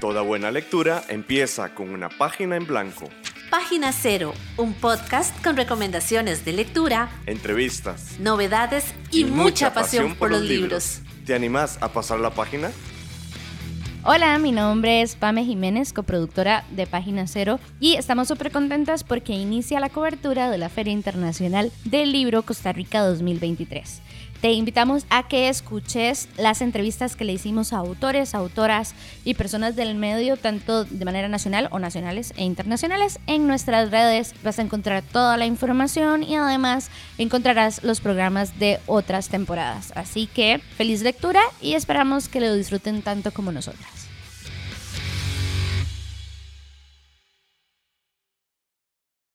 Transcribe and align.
Toda 0.00 0.22
buena 0.22 0.52
lectura 0.52 1.02
empieza 1.08 1.74
con 1.74 1.90
una 1.90 2.08
página 2.08 2.54
en 2.54 2.68
blanco. 2.68 3.08
Página 3.50 3.90
Cero, 3.92 4.32
un 4.56 4.72
podcast 4.74 5.42
con 5.42 5.56
recomendaciones 5.56 6.44
de 6.44 6.52
lectura, 6.52 7.10
entrevistas, 7.26 8.16
novedades 8.20 8.94
y, 9.10 9.24
mucha, 9.24 9.74
pasión, 9.74 10.14
por 10.14 10.30
los 10.30 10.42
libros. 10.42 11.00
¿Te 11.26 11.34
animás 11.34 11.78
a 11.80 11.92
pasar 11.92 12.20
la 12.20 12.30
página? 12.30 12.70
Hola, 14.04 14.38
mi 14.38 14.52
nombre 14.52 15.02
es 15.02 15.16
Pame 15.16 15.44
Jiménez, 15.44 15.92
coproductora 15.92 16.64
de 16.70 16.86
Página 16.86 17.26
Cero, 17.26 17.58
y 17.80 17.96
estamos 17.96 18.28
súper 18.28 18.52
contentas 18.52 19.02
porque 19.02 19.32
inicia 19.32 19.80
la 19.80 19.88
cobertura 19.88 20.50
de 20.50 20.56
la 20.56 20.68
Feria 20.68 20.92
Internacional 20.92 21.72
del 21.84 22.12
Libro 22.12 22.42
Costa 22.42 22.72
Rica 22.72 23.00
2023. 23.00 24.00
Te 24.40 24.52
invitamos 24.52 25.04
a 25.10 25.26
que 25.26 25.48
escuches 25.48 26.28
las 26.36 26.62
entrevistas 26.62 27.16
que 27.16 27.24
le 27.24 27.32
hicimos 27.32 27.72
a 27.72 27.78
autores, 27.78 28.36
autoras 28.36 28.94
y 29.24 29.34
personas 29.34 29.74
del 29.74 29.96
medio, 29.96 30.36
tanto 30.36 30.84
de 30.84 31.04
manera 31.04 31.26
nacional 31.26 31.68
o 31.72 31.80
nacionales 31.80 32.32
e 32.36 32.44
internacionales. 32.44 33.18
En 33.26 33.48
nuestras 33.48 33.90
redes 33.90 34.36
vas 34.44 34.60
a 34.60 34.62
encontrar 34.62 35.02
toda 35.02 35.36
la 35.36 35.46
información 35.46 36.22
y 36.22 36.36
además 36.36 36.88
encontrarás 37.18 37.82
los 37.82 38.00
programas 38.00 38.60
de 38.60 38.78
otras 38.86 39.28
temporadas. 39.28 39.92
Así 39.96 40.28
que 40.28 40.60
feliz 40.76 41.02
lectura 41.02 41.40
y 41.60 41.74
esperamos 41.74 42.28
que 42.28 42.40
lo 42.40 42.54
disfruten 42.54 43.02
tanto 43.02 43.32
como 43.32 43.50
nosotras. 43.50 43.97